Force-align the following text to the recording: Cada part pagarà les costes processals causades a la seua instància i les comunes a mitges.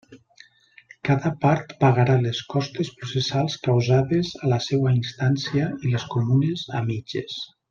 Cada 1.09 1.31
part 1.43 1.75
pagarà 1.83 2.15
les 2.23 2.39
costes 2.55 2.89
processals 3.01 3.59
causades 3.69 4.33
a 4.49 4.53
la 4.55 4.61
seua 4.69 4.95
instància 5.01 5.69
i 5.91 5.95
les 5.97 6.09
comunes 6.17 6.65
a 6.81 6.87
mitges. 6.91 7.43